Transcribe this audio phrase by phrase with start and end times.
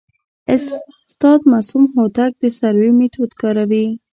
[1.09, 3.85] استاد معصوم هوتک د سروې میتود کاروي.